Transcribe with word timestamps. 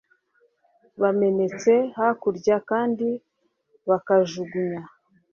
bamenetse 1.01 1.73
hakurya, 1.97 2.55
kandi 2.69 3.07
bakajugunya 3.89 4.83